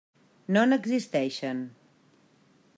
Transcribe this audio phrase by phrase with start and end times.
[0.55, 1.63] No n'existeixen.